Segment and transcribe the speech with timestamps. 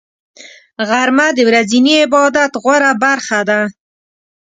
[0.89, 3.59] غرمه د ورځني عبادت غوره برخه ده